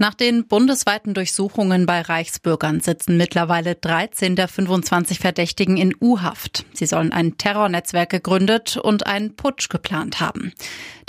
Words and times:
Nach 0.00 0.14
den 0.14 0.46
bundesweiten 0.46 1.12
Durchsuchungen 1.12 1.84
bei 1.84 2.02
Reichsbürgern 2.02 2.78
sitzen 2.78 3.16
mittlerweile 3.16 3.74
13 3.74 4.36
der 4.36 4.46
25 4.46 5.18
Verdächtigen 5.18 5.76
in 5.76 5.92
U-Haft. 6.00 6.64
Sie 6.72 6.86
sollen 6.86 7.12
ein 7.12 7.36
Terrornetzwerk 7.36 8.08
gegründet 8.08 8.76
und 8.76 9.08
einen 9.08 9.34
Putsch 9.34 9.68
geplant 9.68 10.20
haben. 10.20 10.52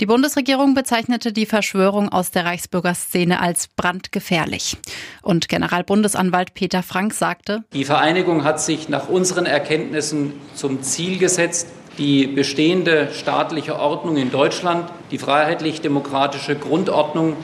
Die 0.00 0.06
Bundesregierung 0.06 0.74
bezeichnete 0.74 1.32
die 1.32 1.46
Verschwörung 1.46 2.08
aus 2.08 2.32
der 2.32 2.44
Reichsbürgerszene 2.46 3.38
als 3.38 3.68
brandgefährlich. 3.68 4.76
Und 5.22 5.48
Generalbundesanwalt 5.48 6.54
Peter 6.54 6.82
Frank 6.82 7.14
sagte, 7.14 7.62
Die 7.72 7.84
Vereinigung 7.84 8.42
hat 8.42 8.60
sich 8.60 8.88
nach 8.88 9.08
unseren 9.08 9.46
Erkenntnissen 9.46 10.32
zum 10.56 10.82
Ziel 10.82 11.18
gesetzt, 11.18 11.68
die 11.96 12.26
bestehende 12.26 13.10
staatliche 13.12 13.78
Ordnung 13.78 14.16
in 14.16 14.32
Deutschland, 14.32 14.90
die 15.12 15.18
freiheitlich-demokratische 15.18 16.56
Grundordnung 16.56 17.36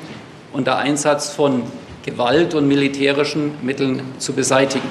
unter 0.56 0.78
Einsatz 0.78 1.30
von 1.30 1.62
Gewalt 2.05 2.55
und 2.55 2.66
militärischen 2.66 3.52
Mitteln 3.62 4.01
zu 4.19 4.33
beseitigen. 4.33 4.88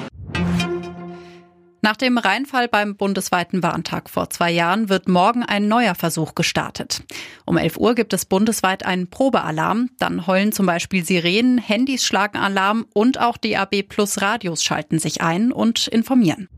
Nach 1.82 1.96
dem 1.96 2.18
Reinfall 2.18 2.66
beim 2.66 2.96
bundesweiten 2.96 3.62
Warntag 3.62 4.10
vor 4.10 4.28
zwei 4.30 4.50
Jahren 4.50 4.88
wird 4.88 5.08
morgen 5.08 5.44
ein 5.44 5.68
neuer 5.68 5.94
Versuch 5.94 6.34
gestartet. 6.34 7.04
Um 7.44 7.56
11 7.56 7.76
Uhr 7.76 7.94
gibt 7.94 8.12
es 8.12 8.24
bundesweit 8.24 8.84
einen 8.84 9.08
Probealarm. 9.08 9.90
Dann 9.98 10.26
heulen 10.26 10.50
zum 10.50 10.66
Beispiel 10.66 11.04
Sirenen, 11.04 11.58
Handys 11.58 12.04
schlagen 12.04 12.38
Alarm 12.38 12.86
und 12.92 13.20
auch 13.20 13.36
DAB 13.36 13.82
Plus 13.88 14.20
Radios 14.20 14.64
schalten 14.64 14.98
sich 14.98 15.20
ein 15.20 15.52
und 15.52 15.86
informieren. 15.86 16.48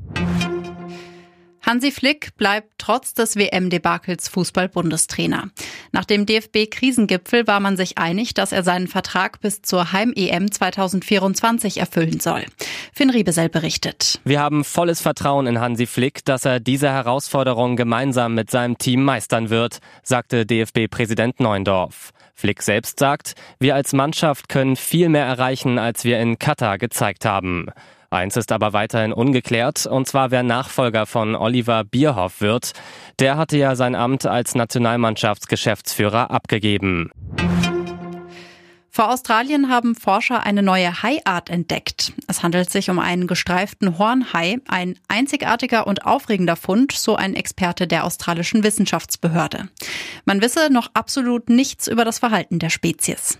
Hansi 1.69 1.91
Flick 1.91 2.35
bleibt 2.39 2.73
trotz 2.79 3.13
des 3.13 3.37
WM-Debakels 3.37 4.29
Fußball-Bundestrainer. 4.29 5.51
Nach 5.93 6.07
dem 6.07 6.25
DFB-Krisengipfel 6.25 7.47
war 7.47 7.61
man 7.61 7.77
sich 7.77 7.99
einig, 7.99 8.33
dass 8.33 8.53
er 8.53 8.63
seinen 8.63 8.89
Vertrag 8.89 9.43
bis 9.43 9.61
zur 9.61 9.93
Heim-EM 9.93 10.51
2024 10.51 11.77
erfüllen 11.77 12.21
soll. 12.21 12.47
Finn 12.99 13.11
Riebesell 13.11 13.49
berichtet. 13.49 14.19
Wir 14.25 14.41
haben 14.41 14.65
volles 14.65 15.01
Vertrauen 15.01 15.47
in 15.47 15.61
Hansi 15.61 15.87
Flick, 15.87 16.25
dass 16.25 16.45
er 16.45 16.59
diese 16.59 16.91
Herausforderung 16.91 17.77
gemeinsam 17.77 18.35
mit 18.35 18.51
seinem 18.51 18.77
Team 18.77 19.05
meistern 19.05 19.51
wird, 19.51 19.79
sagte 20.03 20.45
DFB-Präsident 20.45 21.39
Neundorf. 21.39 22.11
Flick 22.35 22.61
selbst 22.61 22.99
sagt, 22.99 23.35
wir 23.61 23.77
als 23.77 23.93
Mannschaft 23.93 24.49
können 24.49 24.75
viel 24.75 25.11
mehr 25.11 25.27
erreichen, 25.27 25.79
als 25.79 26.03
wir 26.03 26.19
in 26.19 26.41
Katar 26.41 26.77
gezeigt 26.77 27.25
haben. 27.25 27.69
Eins 28.11 28.37
ist 28.37 28.51
aber 28.51 28.73
weiterhin 28.73 29.13
ungeklärt, 29.13 29.87
und 29.87 30.09
zwar 30.09 30.33
wer 30.33 30.43
Nachfolger 30.43 31.07
von 31.07 31.37
Oliver 31.37 31.85
Bierhoff 31.85 32.41
wird. 32.41 32.73
Der 33.21 33.37
hatte 33.37 33.59
ja 33.59 33.77
sein 33.77 33.95
Amt 33.95 34.27
als 34.27 34.57
Nationalmannschaftsgeschäftsführer 34.57 36.33
abgegeben. 36.33 37.13
Vor 38.99 39.13
Australien 39.13 39.69
haben 39.69 39.95
Forscher 39.95 40.43
eine 40.43 40.61
neue 40.61 41.05
Haiart 41.05 41.51
entdeckt. 41.51 42.13
Es 42.27 42.43
handelt 42.43 42.69
sich 42.69 42.91
um 42.91 42.99
einen 42.99 43.29
gestreiften 43.29 43.97
Hornhai, 43.97 44.59
ein 44.67 44.99
einzigartiger 45.07 45.87
und 45.87 46.05
aufregender 46.05 46.57
Fund, 46.57 46.91
so 46.91 47.15
ein 47.15 47.37
Experte 47.37 47.87
der 47.87 48.03
australischen 48.03 48.65
Wissenschaftsbehörde. 48.65 49.69
Man 50.25 50.43
wisse 50.43 50.73
noch 50.73 50.91
absolut 50.95 51.49
nichts 51.49 51.87
über 51.87 52.05
das 52.05 52.19
Verhalten 52.19 52.59
der 52.59 52.71
Spezies. 52.71 53.39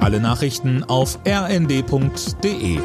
Alle 0.00 0.18
Nachrichten 0.18 0.82
auf 0.82 1.20
rnd.de 1.24 2.80